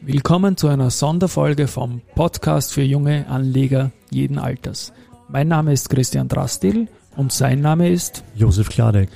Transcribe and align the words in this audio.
Willkommen 0.00 0.56
zu 0.56 0.68
einer 0.68 0.90
Sonderfolge 0.90 1.66
vom 1.66 2.02
Podcast 2.14 2.72
für 2.72 2.82
junge 2.82 3.26
Anleger 3.26 3.90
jeden 4.10 4.38
Alters. 4.38 4.92
Mein 5.28 5.48
Name 5.48 5.72
ist 5.72 5.88
Christian 5.88 6.28
Drastil 6.28 6.88
und 7.16 7.32
sein 7.32 7.60
Name 7.60 7.90
ist 7.90 8.22
Josef 8.34 8.68
Kladek. 8.68 9.08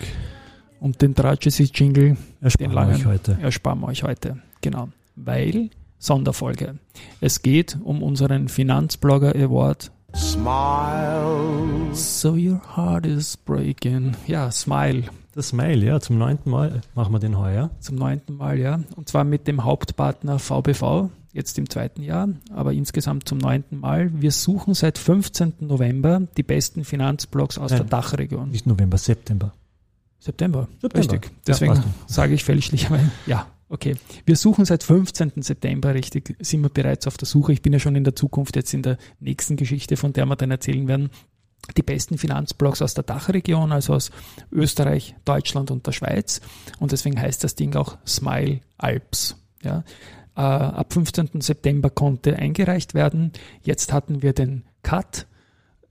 Und 0.81 1.03
den 1.03 1.15
Tragedy-Jingle 1.15 2.17
ersparen 2.41 2.73
wir 2.73 2.97
euch 2.97 3.07
heute. 3.07 3.39
Ersparen 3.43 3.81
wir 3.81 3.89
euch 3.89 4.03
heute, 4.03 4.39
genau. 4.61 4.89
Weil 5.17 5.71
Sonderfolge. 5.99 6.79
Es 7.21 7.43
geht 7.43 7.77
um 7.83 8.03
unseren 8.03 8.49
Finanzblogger 8.49 9.35
Award. 9.35 9.91
Smile. 10.15 11.93
So 11.93 12.33
your 12.33 12.61
heart 12.77 13.05
is 13.05 13.37
breaking. 13.37 14.17
Ja, 14.27 14.51
Smile. 14.51 15.05
Das 15.39 15.51
Smile, 15.51 15.87
ja, 15.87 16.01
zum 16.01 16.19
neunten 16.19 16.51
Mal 16.51 16.81
machen 16.97 17.13
wir 17.13 17.21
den 17.21 17.39
heuer. 17.39 17.71
Zum 17.79 17.95
neunten 17.95 18.35
Mal, 18.35 18.59
ja. 18.59 18.81
Und 18.97 19.09
zwar 19.09 19.23
mit 19.23 19.47
dem 19.47 19.63
Hauptpartner 19.63 20.41
VBV, 20.41 21.11
jetzt 21.33 21.57
im 21.59 21.71
zweiten 21.71 22.03
Jahr, 22.03 22.31
aber 22.51 22.73
insgesamt 22.73 23.29
zum 23.29 23.39
neunten 23.39 23.79
Mal. 23.79 24.11
Wir 24.21 24.33
suchen 24.33 24.75
seit 24.75 24.99
15. 24.99 25.55
November 25.61 26.23
die 26.37 26.43
besten 26.43 26.83
Finanzblogs 26.83 27.57
aus 27.57 27.71
Nein, 27.71 27.83
der 27.83 27.87
Dachregion. 27.87 28.51
Nicht 28.51 28.67
November, 28.67 28.99
September. 28.99 29.55
September, 30.19 30.67
September. 30.81 30.99
richtig. 30.99 31.31
Deswegen 31.47 31.75
ja, 31.75 31.85
sage 32.09 32.35
ich 32.35 32.43
fälschlicherweise, 32.43 33.09
ja, 33.27 33.47
okay. 33.69 33.95
Wir 34.27 34.35
suchen 34.35 34.65
seit 34.65 34.83
15. 34.83 35.43
September, 35.43 35.95
richtig, 35.95 36.35
sind 36.41 36.63
wir 36.63 36.69
bereits 36.69 37.07
auf 37.07 37.17
der 37.17 37.27
Suche. 37.27 37.53
Ich 37.53 37.63
bin 37.63 37.73
ja 37.73 37.79
schon 37.79 37.95
in 37.95 38.03
der 38.03 38.17
Zukunft, 38.17 38.57
jetzt 38.57 38.75
in 38.75 38.83
der 38.83 38.99
nächsten 39.21 39.55
Geschichte, 39.55 39.97
von 39.97 40.13
der 40.13 40.27
wir 40.27 40.35
dann 40.35 40.51
erzählen 40.51 40.89
werden, 40.89 41.11
die 41.77 41.83
besten 41.83 42.19
Finanzblogs 42.19 42.83
aus 42.83 42.95
der 42.95 43.05
Dachregion, 43.05 43.73
also 43.73 43.95
aus 43.95 44.11
Österreich, 44.51 45.15
Deutschland 45.25 45.71
und 45.71 45.87
der 45.87 45.93
Schweiz. 45.93 46.41
Und 46.79 46.93
deswegen 46.93 47.21
heißt 47.21 47.45
das 47.45 47.55
Ding 47.55 47.77
auch 47.77 47.99
Smile 48.07 48.61
Alps. 48.79 49.37
Ja. 49.63 49.85
Äh, 50.37 50.41
ab 50.41 50.93
15. 50.93 51.41
September 51.41 51.91
konnte 51.91 52.37
eingereicht 52.37 52.95
werden. 52.95 53.33
Jetzt 53.63 53.93
hatten 53.93 54.23
wir 54.23 54.33
den 54.33 54.65
Cut. 54.83 55.27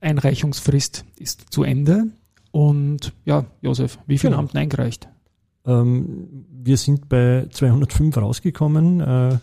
Einreichungsfrist 0.00 1.04
ist 1.16 1.52
zu 1.52 1.64
Ende. 1.64 2.08
Und 2.50 3.12
ja, 3.24 3.44
Josef, 3.60 3.98
wie 4.06 4.18
viel 4.18 4.30
genau. 4.30 4.38
haben 4.38 4.48
denn 4.48 4.62
eingereicht? 4.62 5.08
Ähm, 5.66 6.46
wir 6.50 6.76
sind 6.76 7.08
bei 7.08 7.46
205 7.50 8.16
rausgekommen. 8.16 9.00
Äh, 9.00 9.38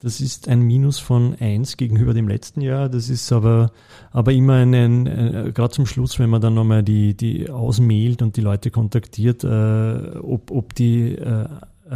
das 0.00 0.20
ist 0.20 0.46
ein 0.48 0.62
Minus 0.62 1.00
von 1.00 1.34
1 1.40 1.76
gegenüber 1.76 2.14
dem 2.14 2.28
letzten 2.28 2.60
Jahr. 2.60 2.88
Das 2.88 3.08
ist 3.08 3.32
aber, 3.32 3.72
aber 4.12 4.32
immer 4.32 4.54
ein, 4.54 5.06
äh, 5.06 5.50
gerade 5.52 5.70
zum 5.70 5.86
Schluss, 5.86 6.18
wenn 6.20 6.30
man 6.30 6.40
dann 6.40 6.54
nochmal 6.54 6.84
die, 6.84 7.16
die 7.16 7.50
ausmailt 7.50 8.22
und 8.22 8.36
die 8.36 8.40
Leute 8.40 8.70
kontaktiert, 8.70 9.42
äh, 9.42 10.18
ob, 10.18 10.52
ob 10.52 10.74
die 10.74 11.14
äh, 11.14 11.46
äh 11.90 11.94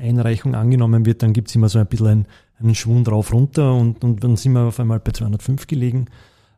Einreichung 0.00 0.54
angenommen 0.54 1.04
wird, 1.04 1.22
dann 1.22 1.32
gibt 1.32 1.48
es 1.48 1.56
immer 1.56 1.68
so 1.68 1.80
ein 1.80 1.86
bisschen 1.86 2.06
einen, 2.06 2.26
einen 2.60 2.74
Schwung 2.76 3.02
drauf 3.02 3.32
runter 3.32 3.74
und, 3.74 4.04
und 4.04 4.22
dann 4.22 4.36
sind 4.36 4.52
wir 4.52 4.60
auf 4.60 4.78
einmal 4.78 5.00
bei 5.00 5.10
205 5.10 5.66
gelegen. 5.66 6.06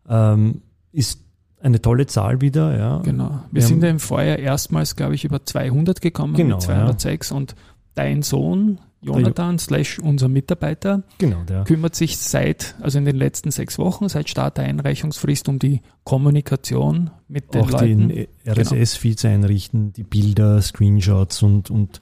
Ähm, 0.07 0.61
ist 0.93 1.21
eine 1.63 1.81
tolle 1.81 2.07
Zahl 2.07 2.43
wieder, 2.43 2.77
ja. 2.77 2.99
Genau. 2.99 3.31
Wir, 3.51 3.61
wir 3.61 3.63
sind 3.63 3.83
ja 3.83 3.89
im 3.89 4.01
Vorjahr 4.01 4.39
erstmals, 4.39 4.97
glaube 4.97 5.15
ich, 5.15 5.25
über 5.25 5.43
200 5.43 6.03
gekommen 6.03 6.35
genau, 6.35 6.57
mit 6.57 6.63
206 6.63 7.31
ja. 7.31 7.37
und 7.37 7.55
dein 7.95 8.21
Sohn 8.21 8.81
Jonathan 9.05 9.59
slash 9.59 9.99
unser 9.99 10.29
Mitarbeiter 10.29 11.03
genau, 11.19 11.43
der. 11.45 11.65
kümmert 11.65 11.95
sich 11.95 12.19
seit, 12.19 12.75
also 12.81 12.99
in 12.99 13.05
den 13.05 13.17
letzten 13.17 13.51
sechs 13.51 13.79
Wochen, 13.79 14.09
seit 14.09 14.29
Start 14.29 14.59
der 14.59 14.65
Einreichungsfrist 14.65 15.49
um 15.49 15.59
die 15.59 15.81
Kommunikation 16.05 17.11
mit 17.29 17.55
den 17.55 17.63
Auch 17.63 17.71
Leuten. 17.71 18.09
den 18.09 18.27
RSS-Feeds 18.47 19.23
genau. 19.23 19.35
einrichten, 19.35 19.93
die 19.93 20.05
Bilder, 20.05 20.61
Screenshots 20.63 21.43
und, 21.43 21.71
und 21.71 22.01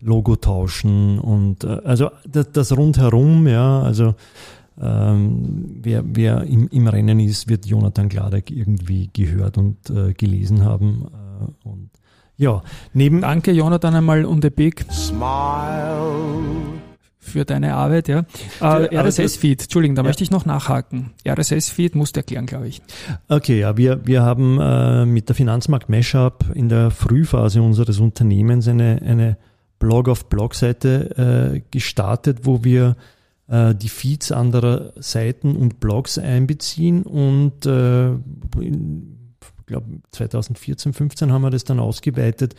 Logo 0.00 0.36
tauschen 0.36 1.18
und 1.18 1.64
äh, 1.64 1.80
also 1.84 2.10
das, 2.28 2.52
das 2.52 2.76
rundherum, 2.76 3.46
ja, 3.46 3.80
also 3.80 4.14
ähm, 4.80 5.78
wer, 5.82 6.02
wer 6.04 6.42
im, 6.44 6.68
im 6.68 6.88
Rennen 6.88 7.20
ist, 7.20 7.48
wird 7.48 7.66
Jonathan 7.66 8.08
Gladek 8.08 8.50
irgendwie 8.50 9.08
gehört 9.12 9.56
und 9.56 9.88
äh, 9.90 10.12
gelesen 10.14 10.64
haben. 10.64 11.06
Äh, 11.12 11.68
und 11.68 11.90
ja, 12.36 12.62
neben. 12.92 13.20
Danke, 13.20 13.52
Jonathan, 13.52 13.94
einmal 13.94 14.24
und 14.24 14.54
big 14.54 14.84
Smile 14.90 16.34
für 17.24 17.44
deine 17.44 17.74
Arbeit, 17.74 18.06
ja. 18.08 18.24
Äh, 18.60 18.96
RSS-Feed, 18.96 19.62
Entschuldigung, 19.62 19.96
da 19.96 20.02
ja. 20.02 20.08
möchte 20.08 20.22
ich 20.22 20.30
noch 20.30 20.44
nachhaken. 20.44 21.12
RSS-Feed 21.26 21.96
musst 21.96 22.16
du 22.16 22.20
erklären, 22.20 22.46
glaube 22.46 22.68
ich. 22.68 22.82
Okay, 23.28 23.58
ja, 23.60 23.76
wir, 23.76 24.06
wir 24.06 24.22
haben 24.22 24.60
äh, 24.60 25.06
mit 25.06 25.28
der 25.28 25.34
Finanzmarkt 25.34 25.88
Mashup 25.88 26.44
in 26.54 26.68
der 26.68 26.90
Frühphase 26.90 27.62
unseres 27.62 27.98
Unternehmens 27.98 28.68
eine, 28.68 29.00
eine 29.04 29.38
Blog-auf-Blog-Seite 29.78 31.54
äh, 31.54 31.62
gestartet, 31.70 32.40
wo 32.42 32.62
wir 32.62 32.96
äh, 33.48 33.74
die 33.74 33.88
Feeds 33.88 34.30
anderer 34.30 34.92
Seiten 34.96 35.56
und 35.56 35.80
Blogs 35.80 36.18
einbeziehen 36.18 37.02
und 37.02 37.66
äh, 37.66 38.10
glaube 39.66 39.86
2014, 40.12 40.92
15 40.92 41.32
haben 41.32 41.42
wir 41.42 41.50
das 41.50 41.64
dann 41.64 41.80
ausgeweitet, 41.80 42.54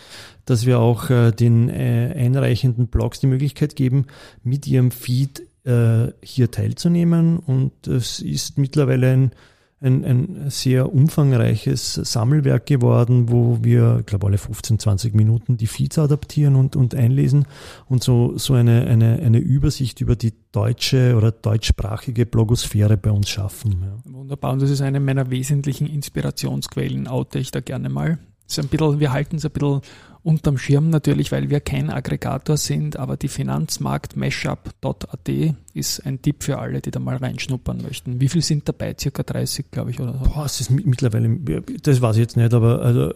dass 0.45 0.65
wir 0.65 0.79
auch 0.79 1.09
äh, 1.09 1.31
den 1.31 1.69
äh, 1.69 2.13
einreichenden 2.15 2.87
Blogs 2.87 3.19
die 3.19 3.27
Möglichkeit 3.27 3.75
geben, 3.75 4.07
mit 4.43 4.67
ihrem 4.67 4.91
Feed 4.91 5.43
äh, 5.65 6.11
hier 6.21 6.51
teilzunehmen. 6.51 7.37
Und 7.37 7.87
es 7.87 8.19
ist 8.19 8.57
mittlerweile 8.57 9.11
ein 9.11 9.31
ein, 9.81 10.05
ein 10.05 10.49
sehr 10.49 10.93
umfangreiches 10.93 11.95
Sammelwerk 11.95 12.65
geworden, 12.65 13.29
wo 13.29 13.59
wir, 13.61 13.97
ich 13.99 14.05
glaube, 14.05 14.27
alle 14.27 14.37
15, 14.37 14.79
20 14.79 15.13
Minuten 15.13 15.57
die 15.57 15.67
Feeds 15.67 15.99
adaptieren 15.99 16.55
und, 16.55 16.75
und 16.75 16.95
einlesen 16.95 17.45
und 17.87 18.03
so, 18.03 18.37
so 18.37 18.53
eine, 18.53 18.87
eine, 18.87 19.19
eine 19.19 19.39
Übersicht 19.39 19.99
über 20.01 20.15
die 20.15 20.33
deutsche 20.51 21.15
oder 21.15 21.31
deutschsprachige 21.31 22.25
Blogosphäre 22.25 22.95
bei 22.97 23.11
uns 23.11 23.29
schaffen. 23.29 23.75
Ja. 23.81 24.13
Wunderbar, 24.13 24.53
und 24.53 24.61
das 24.61 24.69
ist 24.69 24.81
eine 24.81 24.99
meiner 24.99 25.29
wesentlichen 25.29 25.87
Inspirationsquellen, 25.87 27.07
oute 27.07 27.39
ich 27.39 27.51
da 27.51 27.59
gerne 27.59 27.89
mal. 27.89 28.17
ist 28.47 28.59
ein 28.59 28.69
bisschen, 28.69 28.99
wir 28.99 29.11
halten 29.11 29.35
es 29.35 29.45
ein 29.45 29.51
bisschen 29.51 29.81
unterm 30.25 30.57
Schirm 30.57 30.89
natürlich, 30.89 31.31
weil 31.31 31.51
wir 31.51 31.59
kein 31.59 31.91
Aggregator 31.91 32.57
sind, 32.57 32.97
aber 32.97 33.15
die 33.15 33.27
Finanzmarkt 33.27 34.15
mashup.at 34.15 35.29
ist 35.75 36.05
ein 36.05 36.21
Tipp 36.21 36.43
für 36.43 36.57
alle, 36.57 36.81
die 36.81 36.89
da 36.89 36.99
mal 36.99 37.17
reinschnuppern 37.17 37.81
möchten. 37.81 38.19
Wie 38.19 38.27
viel 38.27 38.41
sind 38.41 38.67
dabei? 38.67 38.95
Circa 38.99 39.21
30, 39.21 39.69
glaube 39.69 39.91
ich, 39.91 39.99
oder 39.99 40.13
so. 40.13 40.31
Boah, 40.31 40.45
es 40.45 40.59
ist 40.61 40.71
mittlerweile, 40.71 41.37
das 41.83 42.01
weiß 42.01 42.15
ich 42.15 42.21
jetzt 42.21 42.37
nicht, 42.37 42.53
aber 42.55 42.81
also 42.81 43.13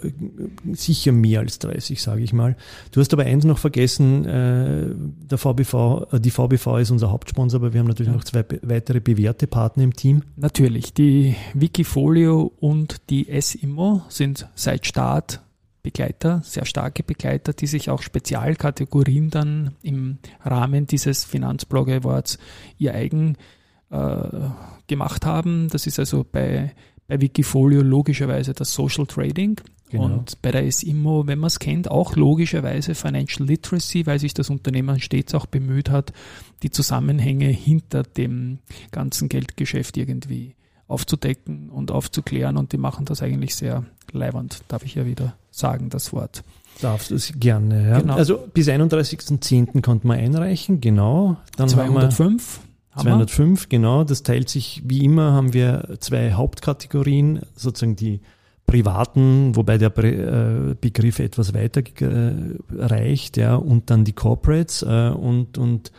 sicher 0.73 1.11
mehr 1.11 1.39
als 1.39 1.57
30, 1.59 1.99
sage 1.99 2.21
ich 2.21 2.31
mal. 2.31 2.55
Du 2.91 2.99
hast 2.99 3.11
aber 3.11 3.23
eins 3.23 3.43
noch 3.43 3.57
vergessen, 3.57 4.25
äh, 4.25 4.93
der 4.95 5.37
VBV, 5.39 6.07
äh, 6.11 6.19
die 6.19 6.31
VBV 6.31 6.77
ist 6.77 6.91
unser 6.91 7.11
Hauptsponsor, 7.11 7.59
aber 7.59 7.73
wir 7.73 7.79
haben 7.79 7.87
natürlich 7.87 8.11
ja. 8.11 8.15
noch 8.15 8.23
zwei 8.23 8.45
weitere 8.61 8.99
bewährte 8.99 9.47
Partner 9.47 9.83
im 9.83 9.95
Team. 9.95 10.21
Natürlich, 10.35 10.93
die 10.93 11.35
Wikifolio 11.55 12.51
und 12.59 12.97
die 13.09 13.27
SIMO 13.41 14.03
sind 14.09 14.47
seit 14.53 14.85
Start 14.85 15.41
Begleiter, 15.89 16.41
sehr 16.43 16.65
starke 16.65 17.01
Begleiter, 17.01 17.51
die 17.51 17.65
sich 17.65 17.89
auch 17.89 18.03
Spezialkategorien 18.03 19.31
dann 19.31 19.71
im 19.81 20.19
Rahmen 20.43 20.85
dieses 20.85 21.23
Finanzblog 21.23 21.89
Awards 21.89 22.37
ihr 22.77 22.93
eigen 22.93 23.37
äh, 23.89 24.49
gemacht 24.85 25.25
haben. 25.25 25.67
Das 25.71 25.87
ist 25.87 25.97
also 25.97 26.23
bei, 26.31 26.75
bei 27.07 27.19
Wikifolio 27.21 27.81
logischerweise 27.81 28.53
das 28.53 28.71
Social 28.71 29.07
Trading. 29.07 29.59
Genau. 29.89 30.03
Und 30.03 30.39
bei 30.43 30.51
der 30.51 30.71
SIMO, 30.71 31.25
wenn 31.25 31.39
man 31.39 31.47
es 31.47 31.57
kennt, 31.57 31.89
auch 31.89 32.15
logischerweise 32.15 32.93
Financial 32.93 33.47
Literacy, 33.47 34.05
weil 34.05 34.19
sich 34.19 34.35
das 34.35 34.51
Unternehmen 34.51 34.99
stets 34.99 35.33
auch 35.33 35.47
bemüht 35.47 35.89
hat, 35.89 36.13
die 36.61 36.69
Zusammenhänge 36.69 37.47
hinter 37.47 38.03
dem 38.03 38.59
ganzen 38.91 39.27
Geldgeschäft 39.27 39.97
irgendwie 39.97 40.53
aufzudecken 40.87 41.71
und 41.71 41.89
aufzuklären. 41.89 42.57
Und 42.57 42.73
die 42.73 42.77
machen 42.77 43.05
das 43.05 43.23
eigentlich 43.23 43.55
sehr 43.55 43.85
leiwand, 44.11 44.61
darf 44.67 44.85
ich 44.85 44.93
ja 44.93 45.07
wieder 45.07 45.35
sagen, 45.59 45.89
das 45.89 46.13
Wort. 46.13 46.43
Darfst 46.81 47.11
du 47.11 47.15
es 47.15 47.33
gerne, 47.37 47.89
ja. 47.89 47.99
Genau. 47.99 48.15
Also 48.15 48.37
bis 48.53 48.69
31.10. 48.69 49.81
konnte 49.81 50.07
man 50.07 50.17
einreichen, 50.17 50.79
genau. 50.79 51.37
Dann 51.57 51.67
205. 51.67 52.61
Haben 52.91 53.03
205, 53.03 53.63
wir. 53.63 53.69
genau. 53.69 54.03
Das 54.03 54.23
teilt 54.23 54.49
sich, 54.49 54.81
wie 54.85 55.03
immer, 55.03 55.33
haben 55.33 55.53
wir 55.53 55.97
zwei 55.99 56.33
Hauptkategorien, 56.33 57.41
sozusagen 57.55 57.95
die 57.95 58.21
privaten, 58.65 59.55
wobei 59.55 59.77
der 59.77 59.95
äh, 59.97 60.75
Begriff 60.79 61.19
etwas 61.19 61.53
weiter 61.53 61.81
äh, 62.01 62.33
reicht, 62.71 63.37
ja, 63.37 63.55
und 63.55 63.89
dann 63.89 64.05
die 64.05 64.13
Corporates 64.13 64.83
äh, 64.83 65.09
und, 65.09 65.57
und 65.57 65.91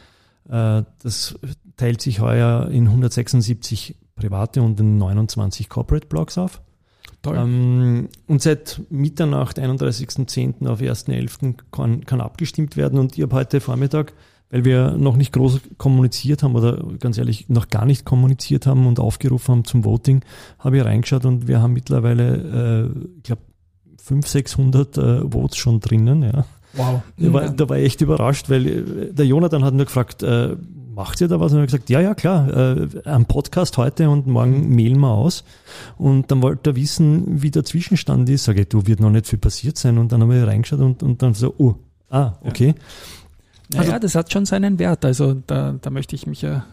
das 0.53 1.39
teilt 1.77 2.01
sich 2.01 2.19
heuer 2.19 2.69
in 2.73 2.89
176 2.89 3.95
private 4.17 4.63
und 4.63 4.81
in 4.81 4.99
29 4.99 5.69
Corporate 5.69 6.09
Blogs 6.09 6.39
auf. 6.39 6.61
Ähm, 7.27 8.09
und 8.27 8.43
seit 8.43 8.81
Mitternacht, 8.91 9.59
31.10. 9.59 10.67
auf 10.67 10.81
1.11. 10.81 11.55
Kann, 11.71 12.05
kann 12.05 12.21
abgestimmt 12.21 12.77
werden. 12.77 12.99
Und 12.99 13.17
ich 13.17 13.23
habe 13.23 13.37
heute 13.37 13.61
Vormittag, 13.61 14.15
weil 14.51 14.65
wir 14.65 14.93
noch 14.93 15.17
nicht 15.17 15.33
groß 15.33 15.61
kommuniziert 15.79 16.43
haben 16.43 16.55
oder 16.55 16.83
ganz 16.99 17.19
ehrlich 17.19 17.49
noch 17.49 17.69
gar 17.69 17.85
nicht 17.85 18.05
kommuniziert 18.05 18.67
haben 18.67 18.87
und 18.87 18.99
aufgerufen 18.99 19.53
haben 19.53 19.65
zum 19.65 19.85
Voting, 19.85 20.25
habe 20.59 20.79
ich 20.79 20.85
reingeschaut 20.85 21.25
und 21.25 21.47
wir 21.47 21.61
haben 21.61 21.73
mittlerweile, 21.73 22.91
äh, 22.95 23.09
ich 23.19 23.23
glaube, 23.23 23.43
500, 24.03 24.29
600 24.29 24.99
äh, 24.99 25.31
Votes 25.31 25.57
schon 25.57 25.81
drinnen. 25.81 26.23
Ja. 26.23 26.45
Wow. 26.73 27.03
Da 27.17 27.33
war, 27.33 27.51
da 27.51 27.69
war 27.69 27.79
ich 27.79 27.87
echt 27.87 28.01
überrascht, 28.01 28.49
weil 28.49 28.67
äh, 28.67 29.13
der 29.13 29.27
Jonathan 29.27 29.65
hat 29.65 29.75
nur 29.75 29.87
gefragt, 29.87 30.23
äh, 30.23 30.57
macht 30.95 31.21
ihr 31.21 31.29
da 31.29 31.41
was? 31.41 31.53
Und 31.53 31.59
er 31.59 31.63
hat 31.63 31.69
gesagt, 31.69 31.91
ja, 31.91 32.01
ja, 32.01 32.15
klar, 32.15 32.49
äh, 32.55 32.89
am 33.05 33.27
Podcast 33.27 33.79
heute 33.79 34.11
und 34.11 34.27
morgen 34.27 34.75
mailen 34.75 34.99
wir 34.99 35.11
aus. 35.11 35.45
Und 35.97 36.31
dann 36.31 36.43
wollte 36.43 36.71
er 36.71 36.77
wissen, 36.77 37.43
wie 37.43 37.51
der 37.51 37.65
Zwischenstand 37.65 38.29
ist. 38.29 38.45
Sage 38.45 38.63
ich, 38.63 38.69
du, 38.69 38.87
wird 38.87 39.01
noch 39.01 39.11
nicht 39.11 39.27
viel 39.27 39.39
passiert 39.39 39.79
sein. 39.79 39.99
Und 39.99 40.13
dann 40.13 40.23
haben 40.23 40.31
wir 40.31 40.47
reingeschaut 40.47 40.81
und, 40.81 41.03
und 41.03 41.23
dann 41.23 41.35
so, 41.35 41.55
oh, 41.59 41.75
ah, 42.11 42.33
okay. 42.43 42.69
Ja. 42.69 42.75
Naja, 43.73 43.93
also, 43.93 44.01
das 44.01 44.15
hat 44.15 44.33
schon 44.33 44.47
seinen 44.47 44.79
Wert. 44.79 45.05
Also 45.05 45.35
da, 45.47 45.77
da 45.81 45.91
möchte 45.91 46.17
ich 46.17 46.27
mich 46.27 46.43
ja 46.43 46.65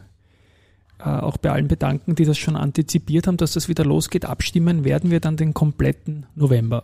äh, 0.99 1.03
auch 1.03 1.37
bei 1.37 1.51
allen 1.51 1.67
bedanken, 1.67 2.15
die 2.15 2.25
das 2.25 2.37
schon 2.37 2.55
antizipiert 2.55 3.27
haben, 3.27 3.37
dass 3.37 3.53
das 3.53 3.69
wieder 3.69 3.85
losgeht. 3.85 4.25
Abstimmen 4.25 4.83
werden 4.83 5.11
wir 5.11 5.19
dann 5.19 5.37
den 5.37 5.53
kompletten 5.53 6.25
November. 6.35 6.83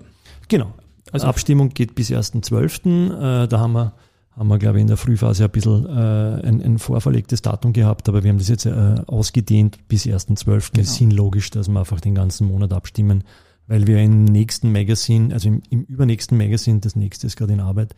Genau. 0.49 0.73
Also 1.11 1.27
Abstimmung 1.27 1.69
geht 1.69 1.95
bis 1.95 2.11
1.12. 2.11 3.43
Äh, 3.43 3.47
da 3.47 3.59
haben 3.59 3.73
wir, 3.73 3.93
haben 4.35 4.47
wir, 4.47 4.57
glaube 4.57 4.77
ich, 4.77 4.81
in 4.81 4.87
der 4.87 4.97
Frühphase 4.97 5.45
ein 5.45 5.51
bisschen 5.51 5.85
äh, 5.85 6.47
ein, 6.47 6.61
ein 6.61 6.79
vorverlegtes 6.79 7.41
Datum 7.41 7.73
gehabt, 7.73 8.09
aber 8.09 8.23
wir 8.23 8.29
haben 8.29 8.39
das 8.39 8.49
jetzt 8.49 8.65
äh, 8.65 8.95
ausgedehnt 9.05 9.87
bis 9.87 10.05
1.12. 10.05 10.71
Genau. 10.71 10.81
Ist 10.81 10.99
logisch, 11.13 11.49
dass 11.51 11.67
wir 11.67 11.79
einfach 11.79 12.01
den 12.01 12.15
ganzen 12.15 12.47
Monat 12.47 12.73
abstimmen, 12.73 13.23
weil 13.67 13.85
wir 13.87 13.99
im 13.99 14.25
nächsten 14.25 14.71
Magazin, 14.71 15.31
also 15.31 15.49
im, 15.49 15.61
im 15.69 15.83
übernächsten 15.83 16.37
Magazin, 16.37 16.81
das 16.81 16.95
nächste 16.95 17.27
ist 17.27 17.35
gerade 17.35 17.53
in 17.53 17.59
Arbeit, 17.59 17.95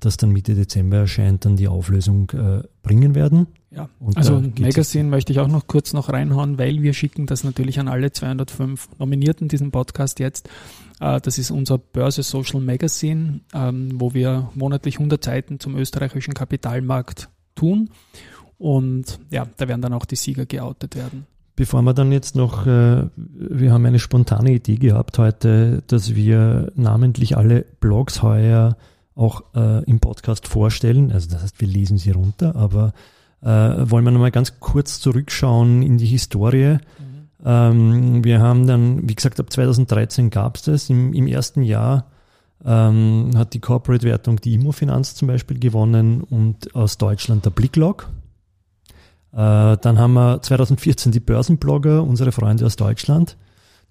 das 0.00 0.16
dann 0.16 0.30
Mitte 0.30 0.54
Dezember 0.54 0.98
erscheint, 0.98 1.44
dann 1.44 1.56
die 1.56 1.68
Auflösung 1.68 2.30
äh, 2.30 2.62
bringen 2.82 3.14
werden. 3.14 3.46
Ja, 3.70 3.88
und 4.00 4.16
also 4.16 4.42
Magazine 4.58 5.08
möchte 5.08 5.32
ich 5.32 5.38
auch 5.38 5.48
noch 5.48 5.66
kurz 5.66 5.92
noch 5.92 6.10
reinhauen, 6.10 6.58
weil 6.58 6.82
wir 6.82 6.92
schicken 6.92 7.26
das 7.26 7.44
natürlich 7.44 7.78
an 7.80 7.88
alle 7.88 8.12
205 8.12 8.88
Nominierten 8.98 9.48
diesen 9.48 9.70
Podcast 9.70 10.18
jetzt. 10.18 10.48
Äh, 11.00 11.20
das 11.20 11.38
ist 11.38 11.50
unser 11.50 11.78
Börse 11.78 12.22
Social 12.22 12.60
Magazine, 12.60 13.40
ähm, 13.52 13.90
wo 13.94 14.14
wir 14.14 14.50
monatlich 14.54 14.96
100 14.98 15.24
Seiten 15.24 15.58
zum 15.58 15.76
österreichischen 15.76 16.34
Kapitalmarkt 16.34 17.28
tun. 17.54 17.90
Und 18.58 19.18
ja, 19.30 19.46
da 19.56 19.66
werden 19.66 19.80
dann 19.80 19.94
auch 19.94 20.04
die 20.04 20.16
Sieger 20.16 20.46
geoutet 20.46 20.94
werden. 20.94 21.26
Bevor 21.56 21.82
wir 21.82 21.94
dann 21.94 22.12
jetzt 22.12 22.36
noch, 22.36 22.66
äh, 22.66 23.06
wir 23.16 23.72
haben 23.72 23.84
eine 23.86 23.98
spontane 23.98 24.52
Idee 24.52 24.76
gehabt 24.76 25.18
heute, 25.18 25.82
dass 25.86 26.14
wir 26.14 26.70
namentlich 26.74 27.36
alle 27.36 27.66
Blogs 27.80 28.22
heuer 28.22 28.76
auch 29.14 29.42
äh, 29.54 29.84
im 29.84 30.00
Podcast 30.00 30.48
vorstellen. 30.48 31.12
Also 31.12 31.30
das 31.30 31.42
heißt, 31.42 31.60
wir 31.60 31.68
lesen 31.68 31.98
sie 31.98 32.12
runter, 32.12 32.54
aber 32.54 32.92
wollen 33.42 34.04
wir 34.04 34.10
nochmal 34.10 34.32
ganz 34.32 34.60
kurz 34.60 35.00
zurückschauen 35.00 35.80
in 35.80 35.96
die 35.96 36.04
Historie. 36.04 36.74
Mhm. 36.74 37.09
Ähm, 37.44 38.22
wir 38.24 38.40
haben 38.40 38.66
dann, 38.66 39.08
wie 39.08 39.14
gesagt, 39.14 39.40
ab 39.40 39.50
2013 39.50 40.30
gab 40.30 40.56
es 40.56 40.62
das. 40.62 40.90
Im, 40.90 41.12
Im, 41.12 41.26
ersten 41.26 41.62
Jahr 41.62 42.06
ähm, 42.64 43.30
hat 43.36 43.54
die 43.54 43.60
Corporate-Wertung 43.60 44.40
die 44.40 44.54
Immofinanz 44.54 45.14
zum 45.14 45.28
Beispiel 45.28 45.58
gewonnen 45.58 46.22
und 46.22 46.74
aus 46.74 46.98
Deutschland 46.98 47.44
der 47.44 47.50
Blicklog. 47.50 48.08
Äh, 49.32 49.76
dann 49.76 49.98
haben 49.98 50.14
wir 50.14 50.42
2014 50.42 51.12
die 51.12 51.20
Börsenblogger, 51.20 52.02
unsere 52.02 52.32
Freunde 52.32 52.66
aus 52.66 52.76
Deutschland, 52.76 53.36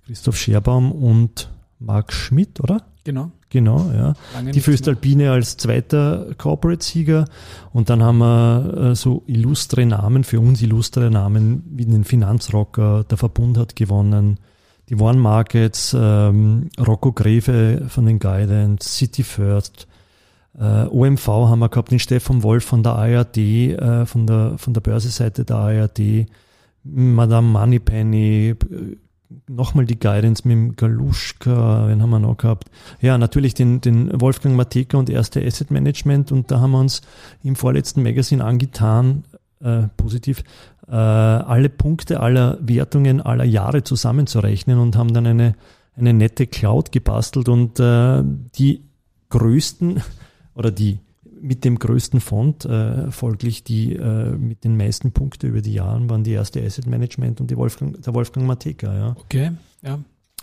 Christoph 0.06 0.38
Scherbaum 0.38 0.92
und 0.92 1.50
Marc 1.80 2.14
Schmidt, 2.14 2.60
oder? 2.60 2.84
Genau. 3.10 3.32
Genau, 3.50 3.90
ja. 3.92 4.14
Lange 4.36 4.52
die 4.52 4.60
Föstalpine 4.60 5.32
als 5.32 5.58
zweiter 5.58 6.28
Corporate-Sieger. 6.38 7.26
Und 7.74 7.90
dann 7.90 8.04
haben 8.04 8.20
wir 8.20 8.92
äh, 8.92 8.96
so 8.96 9.24
illustre 9.26 9.84
Namen, 9.88 10.24
für 10.24 10.40
uns 10.40 10.62
illustre 10.62 11.10
Namen, 11.10 11.64
wie 11.72 11.86
den 11.86 12.04
Finanzrocker, 12.04 13.06
der 13.06 13.18
Verbund 13.18 13.58
hat 13.58 13.76
gewonnen, 13.76 14.38
die 14.90 14.96
One 14.96 15.18
Markets, 15.18 15.98
ähm, 16.00 16.70
Rocco 16.80 17.12
Greve 17.12 17.88
von 17.90 18.06
den 18.06 18.20
Guidance, 18.20 18.88
City 18.88 19.24
First, 19.24 19.88
äh, 20.60 20.86
OMV 20.86 21.28
haben 21.28 21.60
wir 21.60 21.70
gehabt, 21.70 21.90
den 21.90 21.98
Stefan 21.98 22.44
Wolf 22.44 22.66
von 22.66 22.84
der 22.84 22.94
ARD, 22.94 23.38
äh, 23.38 24.06
von 24.06 24.28
der, 24.28 24.54
von 24.60 24.76
der 24.76 24.82
Börseseite 24.82 25.46
der 25.46 25.56
ARD, 25.56 26.28
Madame 26.84 27.48
Moneypenny, 27.48 28.54
nochmal 29.48 29.86
die 29.86 30.00
Guidance 30.00 30.48
mit 30.48 30.54
dem 30.54 30.76
Galuschka, 30.76 31.88
wen 31.88 32.02
haben 32.02 32.10
wir 32.10 32.20
noch 32.20 32.38
gehabt? 32.38 32.70
Ja, 33.02 33.18
natürlich 33.18 33.54
den, 33.54 33.82
den 33.82 34.20
Wolfgang 34.20 34.56
Mateka 34.56 34.98
und 34.98 35.10
erste 35.10 35.46
Asset 35.46 35.72
Management 35.72 36.32
und 36.32 36.52
da 36.52 36.60
haben 36.60 36.72
wir 36.72 36.80
uns 36.80 37.02
im 37.44 37.56
vorletzten 37.56 38.04
Magazin 38.04 38.42
angetan, 38.42 39.24
äh, 39.62 39.84
positiv, 39.98 40.44
äh, 40.88 40.96
alle 40.96 41.70
Punkte 41.70 42.20
aller 42.20 42.58
Wertungen 42.62 43.22
aller 43.22 43.44
Jahre 43.46 43.84
zusammenzurechnen 43.84 44.80
und 44.80 44.96
haben 44.96 45.14
dann 45.14 45.28
eine, 45.28 45.56
eine 45.96 46.14
nette 46.14 46.48
Cloud 46.48 46.92
gebastelt 46.92 47.50
und 47.50 47.80
äh, 47.80 48.24
die 48.56 48.84
größten 49.30 50.02
oder 50.56 50.72
die 50.72 51.00
mit 51.42 51.66
dem 51.66 51.80
größten 51.80 52.20
Fond, 52.20 52.66
äh, 52.66 53.12
folglich 53.12 53.64
die 53.64 53.94
äh, 53.94 54.32
mit 54.38 54.64
den 54.64 54.78
meisten 54.78 55.12
Punkten 55.12 55.48
über 55.48 55.62
die 55.62 55.74
Jahre 55.74 56.10
waren 56.10 56.24
die 56.24 56.32
erste 56.32 56.64
Asset 56.64 56.88
Management 56.88 57.42
und 57.42 57.50
die 57.50 57.58
Wolfgang, 57.58 58.02
der 58.02 58.14
Wolfgang 58.14 58.46
Mateka. 58.46 58.94
Ja. 58.94 59.16
Okay, 59.20 59.52
ja. 59.82 60.00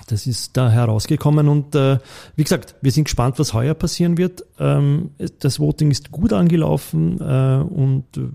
Das 0.09 0.27
ist 0.27 0.57
da 0.57 0.71
herausgekommen 0.71 1.49
und 1.49 1.75
äh, 1.75 1.99
wie 2.37 2.43
gesagt, 2.43 2.75
wir 2.83 2.93
sind 2.93 3.05
gespannt, 3.05 3.39
was 3.39 3.55
heuer 3.55 3.75
passieren 3.75 4.19
wird. 4.19 4.45
Ähm, 4.59 5.11
das 5.39 5.59
Voting 5.59 5.91
ist 5.91 6.11
gut 6.11 6.33
angelaufen 6.33 7.19
äh, 7.21 7.63
und 7.63 8.05
äh, 8.17 8.29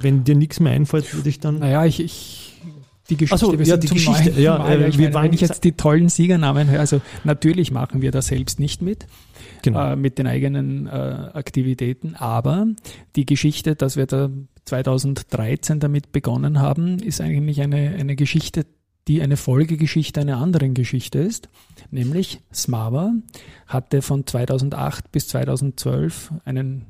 wenn 0.00 0.24
dir 0.24 0.36
nichts 0.36 0.60
mehr 0.60 0.72
einfällt, 0.72 1.12
würde 1.14 1.28
ich 1.28 1.40
dann. 1.40 1.58
Naja, 1.58 1.84
ich, 1.84 2.00
ich 2.00 2.53
die 3.10 3.16
Geschichte. 3.16 3.44
So, 3.44 3.54
ja, 3.54 3.76
die 3.76 3.88
Geschichte. 3.88 4.30
Mal, 4.32 4.40
ja, 4.40 4.68
äh, 4.68 4.96
wir 4.96 5.10
meine, 5.10 5.26
wenn 5.26 5.32
ich 5.34 5.40
jetzt 5.40 5.64
die 5.64 5.72
tollen 5.72 6.08
Siegernamen 6.08 6.70
höre, 6.70 6.80
also 6.80 7.00
natürlich 7.24 7.70
machen 7.70 8.02
wir 8.02 8.10
da 8.10 8.22
selbst 8.22 8.60
nicht 8.60 8.82
mit 8.82 9.06
genau. 9.64 9.92
äh, 9.92 9.96
mit 9.96 10.18
den 10.18 10.26
eigenen 10.26 10.86
äh, 10.86 10.90
Aktivitäten. 10.90 12.14
Aber 12.14 12.66
die 13.16 13.26
Geschichte, 13.26 13.74
dass 13.74 13.96
wir 13.96 14.06
da 14.06 14.30
2013 14.66 15.80
damit 15.80 16.12
begonnen 16.12 16.60
haben, 16.60 16.98
ist 16.98 17.20
eigentlich 17.20 17.60
eine, 17.60 17.94
eine 17.98 18.16
Geschichte, 18.16 18.66
die 19.08 19.20
eine 19.20 19.36
Folgegeschichte 19.36 20.20
einer 20.20 20.38
anderen 20.38 20.74
Geschichte 20.74 21.18
ist. 21.18 21.48
Nämlich 21.90 22.40
Smava 22.52 23.12
hatte 23.66 24.00
von 24.00 24.26
2008 24.26 25.12
bis 25.12 25.28
2012 25.28 26.32
einen 26.44 26.86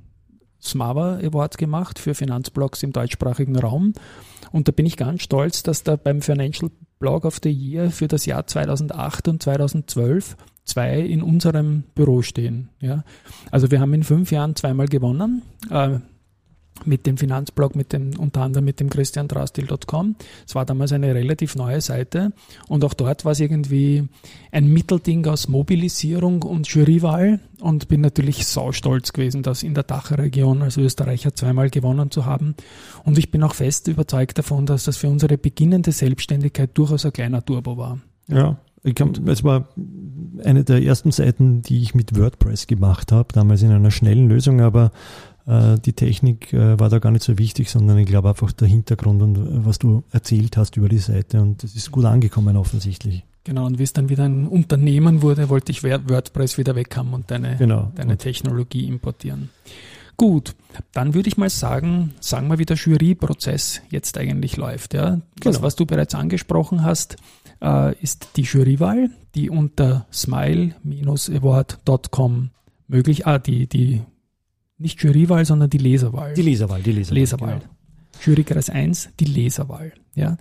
Smava 0.64 1.18
Award 1.18 1.58
gemacht 1.58 1.98
für 1.98 2.14
Finanzblogs 2.14 2.82
im 2.82 2.92
deutschsprachigen 2.92 3.56
Raum. 3.58 3.92
Und 4.52 4.68
da 4.68 4.72
bin 4.72 4.86
ich 4.86 4.96
ganz 4.96 5.22
stolz, 5.22 5.62
dass 5.62 5.82
da 5.82 5.96
beim 5.96 6.22
Financial 6.22 6.70
Blog 6.98 7.24
of 7.24 7.38
the 7.42 7.50
Year 7.50 7.90
für 7.90 8.08
das 8.08 8.24
Jahr 8.26 8.46
2008 8.46 9.28
und 9.28 9.42
2012 9.42 10.36
zwei 10.64 11.00
in 11.00 11.22
unserem 11.22 11.84
Büro 11.94 12.22
stehen. 12.22 12.70
Ja. 12.80 13.04
Also 13.50 13.70
wir 13.70 13.80
haben 13.80 13.92
in 13.94 14.02
fünf 14.02 14.30
Jahren 14.30 14.56
zweimal 14.56 14.88
gewonnen. 14.88 15.42
Äh, 15.70 15.98
mit 16.84 17.06
dem 17.06 17.16
Finanzblog, 17.16 17.76
mit 17.76 17.92
dem, 17.92 18.18
unter 18.18 18.42
anderem 18.42 18.64
mit 18.64 18.80
dem 18.80 18.90
christiandrastil.com. 18.90 20.16
Es 20.46 20.54
war 20.54 20.64
damals 20.64 20.92
eine 20.92 21.14
relativ 21.14 21.54
neue 21.56 21.80
Seite 21.80 22.32
und 22.68 22.84
auch 22.84 22.94
dort 22.94 23.24
war 23.24 23.32
es 23.32 23.40
irgendwie 23.40 24.08
ein 24.52 24.66
Mittelding 24.66 25.26
aus 25.26 25.48
Mobilisierung 25.48 26.42
und 26.42 26.66
Jurywahl 26.68 27.40
und 27.60 27.88
bin 27.88 28.00
natürlich 28.00 28.46
saustolz 28.46 29.12
gewesen, 29.12 29.42
das 29.42 29.62
in 29.62 29.74
der 29.74 29.84
Dachregion 29.84 30.62
als 30.62 30.76
Österreicher 30.76 31.34
zweimal 31.34 31.70
gewonnen 31.70 32.10
zu 32.10 32.26
haben. 32.26 32.54
Und 33.04 33.18
ich 33.18 33.30
bin 33.30 33.42
auch 33.42 33.54
fest 33.54 33.88
überzeugt 33.88 34.38
davon, 34.38 34.66
dass 34.66 34.84
das 34.84 34.96
für 34.96 35.08
unsere 35.08 35.38
beginnende 35.38 35.92
Selbstständigkeit 35.92 36.70
durchaus 36.74 37.06
ein 37.06 37.12
kleiner 37.12 37.44
Turbo 37.44 37.76
war. 37.76 38.00
Ja, 38.28 38.58
ich 38.82 38.94
kann, 38.94 39.12
es 39.26 39.42
war 39.42 39.68
eine 40.44 40.62
der 40.62 40.82
ersten 40.82 41.10
Seiten, 41.10 41.62
die 41.62 41.80
ich 41.80 41.94
mit 41.94 42.18
WordPress 42.18 42.66
gemacht 42.66 43.12
habe, 43.12 43.28
damals 43.32 43.62
in 43.62 43.70
einer 43.70 43.90
schnellen 43.90 44.28
Lösung, 44.28 44.60
aber 44.60 44.92
die 45.46 45.92
Technik 45.92 46.52
äh, 46.52 46.78
war 46.80 46.88
da 46.88 46.98
gar 46.98 47.10
nicht 47.10 47.24
so 47.24 47.38
wichtig, 47.38 47.70
sondern 47.70 47.98
ich 47.98 48.06
glaube 48.06 48.30
einfach 48.30 48.52
der 48.52 48.68
Hintergrund 48.68 49.22
und 49.22 49.36
äh, 49.36 49.66
was 49.66 49.78
du 49.78 50.02
erzählt 50.10 50.56
hast 50.56 50.76
über 50.76 50.88
die 50.88 50.98
Seite 50.98 51.42
und 51.42 51.62
das 51.62 51.74
ist 51.74 51.90
gut 51.90 52.06
angekommen 52.06 52.56
offensichtlich. 52.56 53.24
Genau, 53.44 53.66
und 53.66 53.78
wie 53.78 53.82
es 53.82 53.92
dann 53.92 54.08
wieder 54.08 54.24
ein 54.24 54.48
Unternehmen 54.48 55.20
wurde, 55.20 55.50
wollte 55.50 55.70
ich 55.70 55.84
WordPress 55.84 56.56
wieder 56.56 56.74
weg 56.76 56.96
haben 56.96 57.12
und 57.12 57.30
deine, 57.30 57.56
genau. 57.56 57.92
deine 57.94 58.16
Technologie 58.16 58.86
importieren. 58.86 59.50
Gut, 60.16 60.54
dann 60.92 61.12
würde 61.12 61.28
ich 61.28 61.36
mal 61.36 61.50
sagen, 61.50 62.14
sagen 62.20 62.48
wir, 62.48 62.58
wie 62.58 62.64
der 62.64 62.76
Juryprozess 62.76 63.82
jetzt 63.90 64.16
eigentlich 64.16 64.56
läuft. 64.56 64.94
Ja? 64.94 65.20
Das, 65.42 65.56
genau. 65.56 65.66
was 65.66 65.76
du 65.76 65.84
bereits 65.84 66.14
angesprochen 66.14 66.84
hast, 66.84 67.16
äh, 67.60 67.94
ist 68.00 68.28
die 68.36 68.42
Jurywahl, 68.42 69.10
die 69.34 69.50
unter 69.50 70.06
smile-award.com 70.10 72.48
möglich, 72.88 73.26
ah, 73.26 73.38
die, 73.38 73.66
die, 73.66 74.00
nicht 74.78 75.02
Jurywahl, 75.02 75.44
sondern 75.44 75.70
die 75.70 75.78
Leserwahl. 75.78 76.34
Die 76.34 76.42
Leserwahl, 76.42 76.82
die 76.82 76.92
Leserwahl. 76.92 77.18
Leserwahl. 77.18 77.58
Genau. 77.60 77.74
Jurykreis 78.24 78.70
1, 78.70 79.10
die 79.20 79.24
Leserwahl. 79.24 79.92
Ja. 80.14 80.36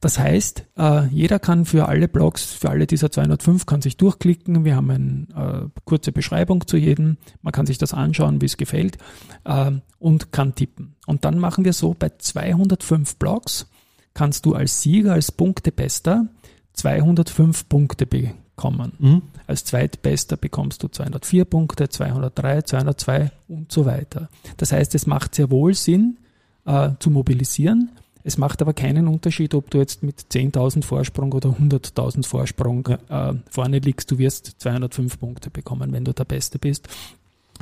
Das 0.00 0.18
heißt, 0.18 0.66
äh, 0.76 1.06
jeder 1.06 1.38
kann 1.38 1.64
für 1.64 1.88
alle 1.88 2.08
Blogs, 2.08 2.44
für 2.44 2.68
alle 2.68 2.86
dieser 2.86 3.10
205, 3.10 3.64
kann 3.64 3.80
sich 3.80 3.96
durchklicken. 3.96 4.64
Wir 4.64 4.76
haben 4.76 4.90
eine 4.90 5.70
äh, 5.74 5.80
kurze 5.84 6.12
Beschreibung 6.12 6.66
zu 6.66 6.76
jedem. 6.76 7.16
Man 7.40 7.52
kann 7.52 7.64
sich 7.64 7.78
das 7.78 7.94
anschauen, 7.94 8.42
wie 8.42 8.46
es 8.46 8.58
gefällt 8.58 8.98
äh, 9.44 9.72
und 9.98 10.30
kann 10.30 10.54
tippen. 10.54 10.96
Und 11.06 11.24
dann 11.24 11.38
machen 11.38 11.64
wir 11.64 11.72
so, 11.72 11.94
bei 11.98 12.10
205 12.18 13.16
Blogs 13.16 13.70
kannst 14.12 14.44
du 14.44 14.54
als 14.54 14.82
Sieger, 14.82 15.14
als 15.14 15.32
Punktebester 15.32 16.26
205 16.74 17.68
Punkte 17.68 18.06
be 18.06 18.34
kommen. 18.56 18.92
Mhm. 18.98 19.22
Als 19.46 19.64
Zweitbester 19.64 20.36
bekommst 20.36 20.82
du 20.82 20.88
204 20.88 21.44
Punkte, 21.44 21.88
203, 21.88 22.62
202 22.62 23.30
und 23.48 23.72
so 23.72 23.84
weiter. 23.86 24.28
Das 24.56 24.72
heißt, 24.72 24.94
es 24.94 25.06
macht 25.06 25.34
sehr 25.34 25.50
wohl 25.50 25.74
Sinn, 25.74 26.18
äh, 26.64 26.90
zu 26.98 27.10
mobilisieren. 27.10 27.90
Es 28.26 28.38
macht 28.38 28.62
aber 28.62 28.72
keinen 28.72 29.06
Unterschied, 29.06 29.54
ob 29.54 29.70
du 29.70 29.78
jetzt 29.78 30.02
mit 30.02 30.18
10.000 30.30 30.82
Vorsprung 30.82 31.32
oder 31.32 31.50
100.000 31.50 32.26
Vorsprung 32.26 32.86
äh, 32.86 33.34
vorne 33.50 33.78
liegst. 33.80 34.10
Du 34.10 34.18
wirst 34.18 34.54
205 34.58 35.20
Punkte 35.20 35.50
bekommen, 35.50 35.92
wenn 35.92 36.04
du 36.04 36.14
der 36.14 36.24
Beste 36.24 36.58
bist. 36.58 36.88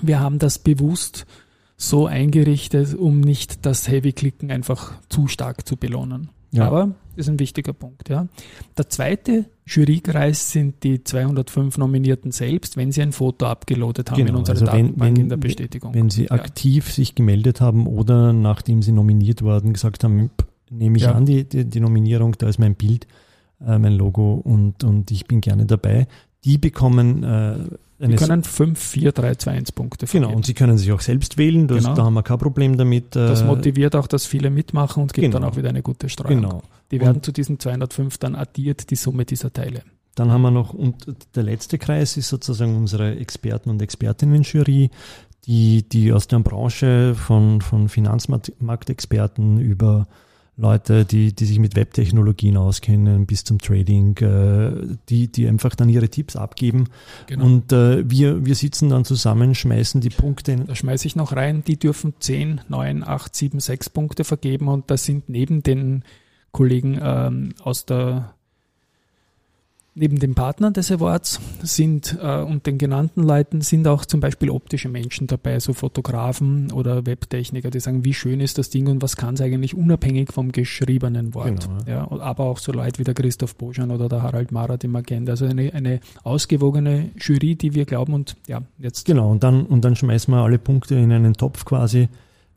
Wir 0.00 0.20
haben 0.20 0.38
das 0.38 0.60
bewusst 0.60 1.26
so 1.76 2.06
eingerichtet, 2.06 2.94
um 2.94 3.20
nicht 3.20 3.66
das 3.66 3.88
Heavy-Klicken 3.88 4.52
einfach 4.52 4.92
zu 5.08 5.26
stark 5.26 5.66
zu 5.66 5.76
belohnen. 5.76 6.28
Ja. 6.52 6.66
Aber 6.66 6.88
das 7.16 7.26
ist 7.26 7.28
ein 7.30 7.38
wichtiger 7.38 7.72
Punkt. 7.72 8.08
Ja. 8.08 8.28
Der 8.76 8.88
zweite 8.88 9.46
Jurykreis 9.66 10.50
sind 10.52 10.82
die 10.84 11.02
205 11.02 11.78
Nominierten 11.78 12.30
selbst, 12.30 12.76
wenn 12.76 12.92
sie 12.92 13.02
ein 13.02 13.12
Foto 13.12 13.46
abgeloadet 13.46 14.10
haben 14.10 14.20
in 14.20 14.26
Genau, 14.26 14.38
unsere 14.40 14.56
also 14.60 14.66
wenn- 14.66 14.86
Datenbank 14.86 15.16
wenn- 15.16 15.22
in 15.24 15.28
der 15.28 15.36
Bestätigung. 15.38 15.94
Wenn 15.94 16.10
Sie 16.10 16.24
Ja. 16.24 16.32
aktiv 16.32 16.92
sich 16.92 17.14
gemeldet 17.14 17.60
haben 17.60 17.86
oder 17.86 18.32
nachdem 18.32 18.82
Sie 18.82 18.92
nominiert 18.92 19.42
wurden, 19.42 19.72
gesagt 19.72 20.04
haben, 20.04 20.30
"Pff, 20.38 20.46
nehme 20.70 20.96
ich 20.96 21.04
Ja. 21.04 21.12
an 21.12 21.26
die, 21.26 21.44
die, 21.44 21.64
die 21.64 21.80
Nominierung, 21.80 22.32
da 22.38 22.48
ist 22.48 22.58
mein 22.58 22.74
Bild, 22.74 23.06
äh, 23.66 23.78
mein 23.78 23.92
Logo 23.94 24.34
und, 24.34 24.84
und 24.84 25.10
ich 25.10 25.26
bin 25.26 25.40
gerne 25.40 25.64
dabei, 25.66 26.06
die 26.44 26.58
bekommen 26.58 27.22
äh, 27.22 27.56
eine 28.04 28.16
können 28.16 28.42
5, 28.42 28.78
4, 28.80 29.12
3, 29.12 29.36
2, 29.36 29.50
1 29.52 29.72
Punkte 29.72 30.06
Genau, 30.06 30.22
vergeben. 30.22 30.36
und 30.36 30.44
Sie 30.46 30.54
können 30.54 30.76
sich 30.76 30.90
auch 30.90 31.00
selbst 31.00 31.38
wählen, 31.38 31.68
das, 31.68 31.84
Genau. 31.84 31.94
da 31.94 32.04
haben 32.04 32.14
wir 32.14 32.24
kein 32.24 32.38
Problem 32.38 32.76
damit. 32.76 33.14
äh, 33.14 33.28
Das 33.28 33.44
motiviert 33.44 33.94
auch, 33.94 34.08
dass 34.08 34.26
viele 34.26 34.50
mitmachen 34.50 35.02
und 35.04 35.12
gibt 35.12 35.24
Genau. 35.26 35.38
dann 35.38 35.48
auch 35.48 35.56
wieder 35.56 35.68
eine 35.68 35.82
gute 35.82 36.08
Streuung. 36.08 36.40
Genau. 36.42 36.62
Die 36.90 37.00
werden 37.00 37.22
zu 37.22 37.30
diesen 37.30 37.60
205 37.60 38.18
dann 38.18 38.34
addiert, 38.34 38.90
die 38.90 38.96
Summe 38.96 39.24
dieser 39.24 39.52
Teile. 39.52 39.82
Dann 40.16 40.30
haben 40.32 40.42
wir 40.42 40.50
noch, 40.50 40.74
und 40.74 41.06
der 41.36 41.44
letzte 41.44 41.78
Kreis 41.78 42.16
ist 42.16 42.28
sozusagen 42.28 42.76
unsere 42.76 43.16
Experten- 43.16 43.70
und 43.70 43.80
Expertinnen-Jury, 43.80 44.90
die, 45.46 45.88
die 45.88 46.12
aus 46.12 46.26
der 46.26 46.40
Branche 46.40 47.14
von, 47.14 47.60
von 47.60 47.88
Finanzmarktexperten 47.88 49.58
über 49.60 50.06
Leute, 50.56 51.06
die, 51.06 51.34
die 51.34 51.46
sich 51.46 51.58
mit 51.58 51.76
Webtechnologien 51.76 52.58
auskennen, 52.58 53.24
bis 53.24 53.42
zum 53.44 53.58
Trading, 53.58 54.16
äh, 54.18 54.96
die, 55.08 55.28
die 55.28 55.48
einfach 55.48 55.74
dann 55.74 55.88
ihre 55.88 56.10
Tipps 56.10 56.36
abgeben. 56.36 56.88
Genau. 57.26 57.46
Und 57.46 57.72
äh, 57.72 58.08
wir, 58.08 58.44
wir 58.44 58.54
sitzen 58.54 58.90
dann 58.90 59.06
zusammen, 59.06 59.54
schmeißen 59.54 60.02
die 60.02 60.10
Punkte 60.10 60.52
in. 60.52 60.66
Da 60.66 60.74
schmeiße 60.74 61.06
ich 61.06 61.16
noch 61.16 61.34
rein, 61.34 61.64
die 61.64 61.78
dürfen 61.78 62.14
10, 62.20 62.62
9, 62.68 63.02
8, 63.02 63.34
7, 63.34 63.60
6 63.60 63.90
Punkte 63.90 64.24
vergeben 64.24 64.68
und 64.68 64.90
das 64.90 65.04
sind 65.04 65.30
neben 65.30 65.62
den 65.62 66.04
Kollegen 66.52 67.00
ähm, 67.02 67.54
aus 67.62 67.86
der 67.86 68.34
Neben 69.94 70.18
dem 70.18 70.34
Partner 70.34 70.70
des 70.70 70.90
Awards 70.90 71.38
sind 71.62 72.18
äh, 72.20 72.40
und 72.40 72.66
den 72.66 72.78
genannten 72.78 73.22
Leuten 73.22 73.60
sind 73.60 73.86
auch 73.86 74.06
zum 74.06 74.20
Beispiel 74.20 74.48
optische 74.48 74.88
Menschen 74.88 75.26
dabei, 75.26 75.60
so 75.60 75.74
Fotografen 75.74 76.72
oder 76.72 77.04
Webtechniker, 77.04 77.70
die 77.70 77.78
sagen, 77.78 78.02
wie 78.02 78.14
schön 78.14 78.40
ist 78.40 78.56
das 78.56 78.70
Ding 78.70 78.86
und 78.86 79.02
was 79.02 79.16
kann 79.16 79.34
es 79.34 79.42
eigentlich 79.42 79.74
unabhängig 79.74 80.32
vom 80.32 80.50
geschriebenen 80.50 81.34
Wort. 81.34 81.68
Genau, 81.68 81.82
ja. 81.86 82.04
und 82.04 82.22
aber 82.22 82.44
auch 82.44 82.58
so 82.58 82.72
Leute 82.72 83.00
wie 83.00 83.04
der 83.04 83.12
Christoph 83.12 83.54
Boschan 83.56 83.90
oder 83.90 84.08
der 84.08 84.22
Harald 84.22 84.50
Mara, 84.50 84.78
den 84.78 84.92
man 84.92 85.04
kennt. 85.04 85.28
Also 85.28 85.44
eine, 85.44 85.74
eine 85.74 86.00
ausgewogene 86.24 87.10
Jury, 87.20 87.54
die 87.56 87.74
wir 87.74 87.84
glauben 87.84 88.14
und 88.14 88.36
ja, 88.46 88.62
jetzt 88.78 89.04
Genau, 89.04 89.30
und 89.30 89.44
dann, 89.44 89.66
und 89.66 89.84
dann 89.84 89.94
schmeißen 89.94 90.32
wir 90.32 90.40
alle 90.40 90.58
Punkte 90.58 90.94
in 90.94 91.12
einen 91.12 91.34
Topf 91.34 91.66
quasi 91.66 92.08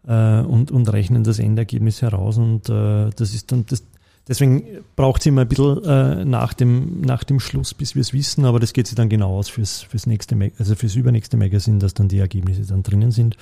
äh, 0.07 0.39
und, 0.41 0.71
und 0.71 0.91
rechnen 0.91 1.23
das 1.23 1.39
Endergebnis 1.39 2.01
heraus. 2.01 2.37
Und 2.37 2.69
äh, 2.69 3.09
das 3.09 3.33
ist 3.33 3.51
dann 3.51 3.65
das. 3.65 3.83
Deswegen 4.27 4.63
braucht 4.95 5.21
es 5.21 5.27
immer 5.27 5.41
ein 5.41 5.47
bisschen 5.47 5.83
äh, 5.83 6.25
nach, 6.25 6.53
dem, 6.53 7.01
nach 7.01 7.23
dem 7.23 7.39
Schluss, 7.39 7.75
bis 7.75 7.93
wir 7.93 8.01
es 8.01 8.11
wissen, 8.11 8.43
aber 8.45 8.59
das 8.59 8.73
geht 8.73 8.87
sich 8.87 8.95
dann 8.95 9.07
genau 9.09 9.37
aus 9.37 9.49
fürs, 9.49 9.83
fürs 9.83 10.07
nächste, 10.07 10.35
Mag 10.35 10.53
also 10.57 10.73
fürs 10.75 10.95
übernächste 10.95 11.37
Magazin, 11.37 11.79
dass 11.79 11.93
dann 11.93 12.07
die 12.07 12.17
Ergebnisse 12.17 12.65
dann 12.65 12.81
drinnen 12.81 13.11
sind. 13.11 13.37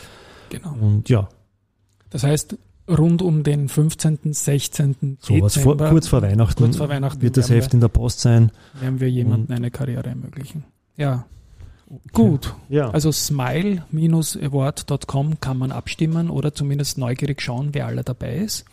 genau. 0.50 0.76
Und 0.82 1.08
ja, 1.08 1.30
Das 2.10 2.24
heißt, 2.24 2.58
rund 2.90 3.22
um 3.22 3.44
den 3.44 3.70
15., 3.70 4.34
16. 4.34 5.18
sowas 5.22 5.54
vor, 5.56 5.76
Dezember 5.76 5.90
kurz 5.90 6.08
vor 6.10 6.22
Weihnachten, 6.22 6.62
kurz 6.64 6.76
vor 6.76 6.90
Weihnachten 6.90 7.22
wird 7.22 7.38
das 7.38 7.50
Heft 7.50 7.74
in 7.74 7.80
der 7.80 7.88
Post 7.88 8.20
sein. 8.20 8.52
werden 8.82 9.00
wir 9.00 9.10
jemandem 9.10 9.56
eine 9.56 9.72
Karriere 9.72 10.10
ermöglichen. 10.10 10.66
Ja, 10.98 11.26
gut. 12.12 12.54
Ja, 12.68 12.90
Also 12.90 13.10
smile-award.com 13.12 15.40
kann 15.40 15.58
man 15.58 15.72
abstimmen 15.72 16.30
oder 16.30 16.54
zumindest 16.54 16.98
neugierig 16.98 17.42
schauen, 17.42 17.70
wer 17.72 17.88
alle 17.88 18.04
dabei 18.04 18.36
ist. 18.36 18.66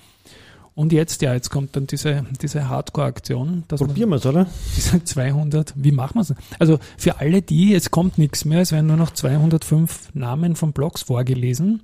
Und 0.80 0.94
jetzt, 0.94 1.20
ja, 1.20 1.34
jetzt 1.34 1.50
kommt 1.50 1.76
dann 1.76 1.86
diese, 1.86 2.24
diese 2.40 2.70
Hardcore-Aktion, 2.70 3.64
probieren 3.68 4.08
wir 4.08 4.16
es, 4.16 4.24
oder? 4.24 4.46
diese 4.74 5.04
200, 5.04 5.74
wie 5.76 5.92
machen 5.92 6.14
wir 6.14 6.22
es? 6.22 6.34
Also 6.58 6.78
für 6.96 7.20
alle 7.20 7.42
die, 7.42 7.74
es 7.74 7.90
kommt 7.90 8.16
nichts 8.16 8.46
mehr, 8.46 8.62
es 8.62 8.72
werden 8.72 8.86
nur 8.86 8.96
noch 8.96 9.10
205 9.10 10.14
Namen 10.14 10.56
von 10.56 10.72
Blogs 10.72 11.02
vorgelesen. 11.02 11.82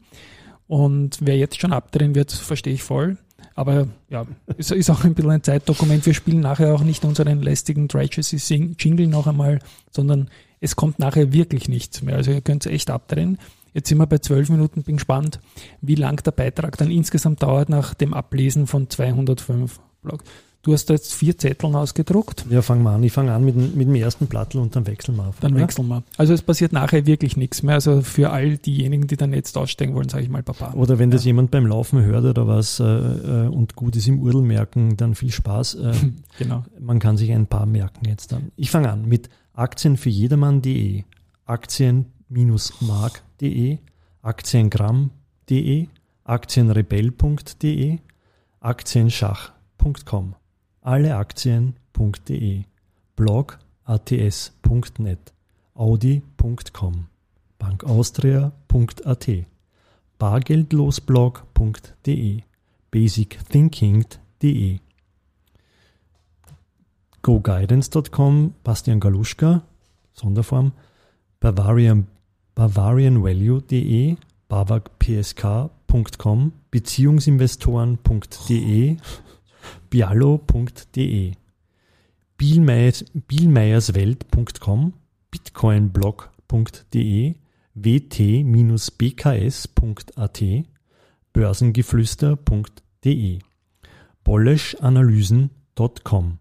Und 0.67 1.19
wer 1.21 1.37
jetzt 1.37 1.61
schon 1.61 1.75
abdrehen 1.75 2.15
wird, 2.15 2.33
verstehe 2.33 2.73
ich 2.73 2.85
voll. 2.85 3.19
Aber 3.55 3.87
ja, 4.09 4.25
ist, 4.57 4.73
ist 4.73 4.88
auch 4.88 5.05
ein 5.05 5.12
bisschen 5.12 5.31
ein 5.31 5.43
Zeitdokument. 5.43 6.07
Wir 6.07 6.15
spielen 6.15 6.41
nachher 6.41 6.75
auch 6.75 6.83
nicht 6.83 7.05
unseren 7.05 7.43
lästigen 7.43 7.91
Tragedy 7.91 8.75
Jingle 8.79 9.09
noch 9.09 9.26
einmal, 9.26 9.59
sondern 9.91 10.31
es 10.62 10.75
kommt 10.75 10.99
nachher 10.99 11.35
wirklich 11.35 11.69
nichts 11.69 12.00
mehr. 12.00 12.17
Also 12.17 12.31
ihr 12.31 12.41
könnt 12.41 12.65
es 12.65 12.73
echt 12.73 12.88
abdrehen. 12.88 13.37
Jetzt 13.76 13.90
sind 13.90 13.99
wir 13.99 14.06
bei 14.06 14.16
zwölf 14.18 14.49
Minuten, 14.49 14.83
bin 14.83 14.97
gespannt, 14.97 15.38
wie 15.83 15.97
lang 15.97 16.23
der 16.25 16.30
Beitrag 16.30 16.78
dann 16.78 16.90
insgesamt 16.90 17.42
dauert 17.42 17.68
nach 17.68 17.92
dem 17.92 18.14
Ablesen 18.14 18.66
von 18.66 18.88
205 18.88 19.78
Blogs. 20.02 20.25
Du 20.62 20.73
hast 20.73 20.87
da 20.90 20.95
jetzt 20.95 21.12
vier 21.14 21.37
Zetteln 21.38 21.76
ausgedruckt. 21.76 22.47
Ja, 22.50 22.62
fangen 22.62 22.83
wir 22.83 22.90
an. 22.90 23.02
Ich 23.04 23.12
fange 23.12 23.33
an 23.33 23.45
mit, 23.45 23.54
dem- 23.54 23.76
mit 23.76 23.87
dem 23.87 23.95
ersten 23.95 24.26
Plattel 24.28 24.61
und 24.62 24.75
dann 24.75 24.87
wechseln 24.87 25.14
wir 25.16 25.28
auf. 25.28 25.37
Dann 25.40 25.52
oder? 25.52 25.61
wechseln 25.62 25.87
wir. 25.88 26.02
Also 26.16 26.33
es 26.33 26.40
passiert 26.42 26.73
nachher 26.73 27.06
wirklich 27.06 27.37
nichts 27.37 27.62
mehr. 27.62 27.75
Also 27.76 28.00
für 28.00 28.30
all 28.30 28.56
diejenigen, 28.59 29.06
die 29.06 29.16
dann 29.16 29.33
jetzt 29.35 29.56
aussteigen 29.59 29.95
wollen, 29.95 30.09
sage 30.09 30.25
ich 30.25 30.30
mal 30.30 30.42
Papa. 30.42 30.73
Oder 30.73 30.99
wenn 30.99 31.11
das 31.12 31.23
Ja. 31.25 31.26
jemand 31.28 31.50
beim 31.52 31.66
Laufen 31.66 32.02
hört 32.02 32.25
oder 32.25 32.49
was 32.49 32.80
äh, 32.80 32.85
äh, 32.85 33.47
und 33.49 33.76
gut 33.76 33.95
ist 33.95 34.09
im 34.09 34.18
Url 34.21 34.40
merken, 34.42 34.97
dann 34.97 35.14
viel 35.14 35.30
Spaß. 35.30 35.75
Äh, 35.75 35.92
Genau. 36.38 36.64
man 36.80 36.99
kann 36.99 37.16
sich 37.18 37.30
ein 37.30 37.47
paar 37.47 37.66
merken 37.66 38.06
jetzt 38.09 38.33
dann. 38.33 38.50
Ich 38.56 38.71
fange 38.73 38.90
an 38.90 39.06
mit 39.06 39.28
aktienfürjedermann.de, 39.54 41.04
aktien-mark.de, 43.37 43.78
aktiengramm.de, 44.21 45.88
aktienrebell.de, 46.23 47.99
aktienschach.com, 48.59 50.35
alleaktien.de, 50.81 52.64
blog 53.14 53.59
ats.net, 53.85 55.33
audi.com, 55.73 57.09
bankaustria.at, 57.57 59.28
bargeldlosblog.de, 60.16 62.43
basicthinking.de, 62.90 64.78
goguidance.com, 67.21 68.55
Bastian 68.62 69.00
Galuschka, 69.00 69.64
Sonderform, 70.12 70.73
Bavarian, 71.38 72.09
bavarianvalue.de, 72.57 74.17
bavagpsk.com, 74.49 76.53
beziehungsinvestoren.de, 76.71 78.97
biallo.de, 79.91 81.33
Bielmeyers, 82.39 83.05
bielmeyerswelt.com, 83.29 84.93
bitcoinblog.de, 85.31 87.35
wt-bks.at, 87.75 88.83
börsengeflüster.de, 91.33 93.39
bolleschanalysen.com, 94.25 96.39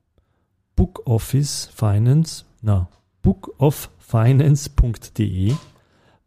Book 0.75 1.01
Office 1.05 1.69
Finance, 1.73 2.45
na, 2.61 2.85
bookoffinance.de, 3.21 5.55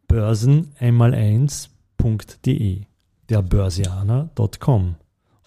börsen 0.09 0.73
einmal 0.79 1.13
1.de, 1.13 2.81
der 3.29 3.41
Börsianer.com, 3.43 4.95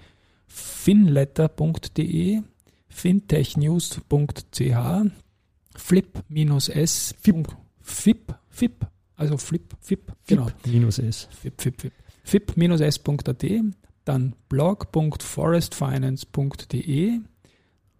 finletter.de, 0.47 2.41
fintechnews.ch, 2.87 4.75
flip-s, 5.75 7.15
fip, 7.81 8.35
fip, 8.49 8.87
also 9.17 9.37
flip, 9.37 9.75
fip, 9.81 10.11
genau. 10.27 10.47
Minus 10.65 10.99
s. 10.99 11.27
Fip, 11.31 11.61
fip, 11.61 11.81
fip. 11.81 11.93
fip-s.at, 12.23 13.43
dann 14.05 14.33
blog.forestfinance.de, 14.49 17.21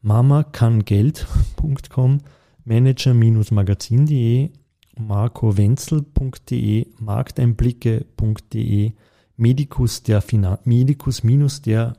mamakangeld.com, 0.00 2.18
manager-magazin.de, 2.64 4.50
marcowenzel.de, 4.98 6.86
markteinblicke.de, 6.98 8.92
medicus 9.36 10.02
der 10.02 10.20
medicus 10.64 11.20
der 11.60 11.92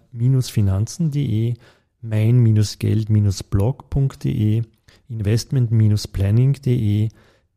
finanzen.de, 0.51 1.53
mein-geld-blog.de, 2.01 4.63
investment-planning.de, 5.10 7.10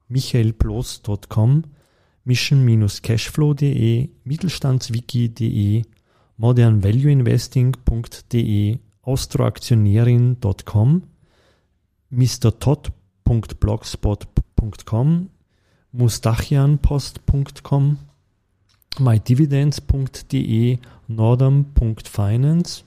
michaelploss.com, 0.08 1.64
mission-cashflow.de, 2.24 4.08
mittelstandswiki.de, 4.24 5.84
modernvalueinvesting.de, 6.36 8.78
austroaktionärin.com, 9.02 11.02
mrtodd.blogspot.com, 12.10 14.35
mustachianpost.com, 15.92 17.98
mydividends.de, 18.98 20.78
nordam.finance, 21.08 22.84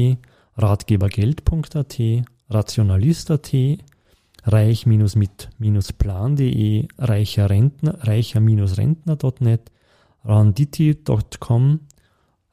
ratgebergeld.at, 0.56 1.98
rationalist.at, 2.48 3.54
reich-mit-plan.de, 4.44 6.86
reicher 6.98 7.50
Rentner, 7.50 7.98
reicher-rentner.net, 8.00 9.70
randiti.com, 10.24 11.80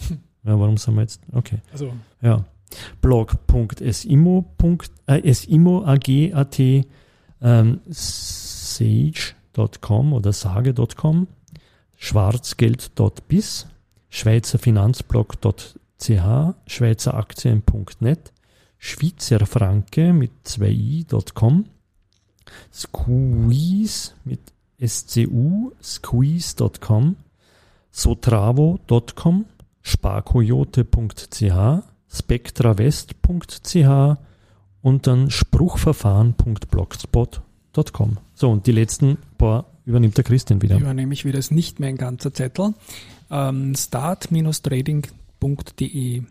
warum 0.44 0.76
sind 0.76 0.94
wir 0.94 1.02
jetzt, 1.02 1.20
okay. 1.32 1.58
Also, 1.72 1.92
Ja. 2.22 2.44
blog.simo. 3.00 4.44
Äh, 5.06 5.34
ähm, 7.42 7.80
sage.com 8.80 10.12
oder 10.12 10.32
sage.com, 10.32 11.26
schwarzgeld.bis, 11.96 13.66
schweizerfinanzblog.ch, 14.08 16.54
schweizeraktien.net, 16.66 18.32
schweizerfranke 18.80 20.12
mit 20.12 20.32
2i.com, 20.46 21.66
squeeze 22.72 24.14
mit 24.24 24.40
scu, 24.84 25.72
squeeze.com, 25.82 27.16
sotravo.com, 27.90 29.44
sparkoyote.ch, 29.82 31.82
spectrawest.ch 32.08 34.16
und 34.82 35.06
dann 35.06 35.30
spruchverfahren.blogspot.com. 35.30 38.16
So, 38.34 38.50
und 38.50 38.66
die 38.66 38.72
letzten 38.72 39.18
paar 39.36 39.66
übernimmt 39.84 40.16
der 40.16 40.24
Christian 40.24 40.62
wieder. 40.62 40.78
übernehme 40.78 41.12
ich 41.12 41.26
wieder, 41.26 41.38
ist 41.38 41.52
nicht 41.52 41.80
mehr 41.80 41.90
ein 41.90 41.98
ganzer 41.98 42.32
Zettel. 42.32 42.72
Ähm, 43.30 43.74
start-trading.de 43.74 46.22